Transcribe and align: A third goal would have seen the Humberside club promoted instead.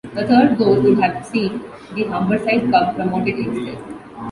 A 0.15 0.25
third 0.25 0.57
goal 0.57 0.81
would 0.81 0.99
have 0.99 1.23
seen 1.27 1.61
the 1.93 2.05
Humberside 2.05 2.69
club 2.71 2.95
promoted 2.95 3.37
instead. 3.37 3.77